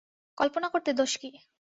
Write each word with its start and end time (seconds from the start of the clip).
কল্পনা 0.37 0.67
করতে 0.69 0.91
দোষ 0.93 1.13
কী। 1.21 1.29